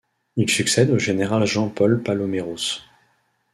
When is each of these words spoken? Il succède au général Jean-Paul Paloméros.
Il 0.35 0.49
succède 0.49 0.89
au 0.89 0.97
général 0.97 1.45
Jean-Paul 1.45 2.01
Paloméros. 2.01 2.81